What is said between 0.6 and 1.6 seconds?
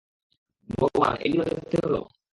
ভগবান, এই দিনও